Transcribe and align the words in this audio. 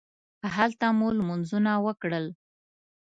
هلته 0.55 0.85
مو 0.97 1.07
لمونځونه 1.17 1.71
وکړل. 1.85 2.25